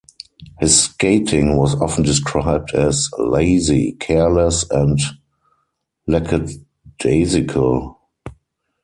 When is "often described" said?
1.79-2.71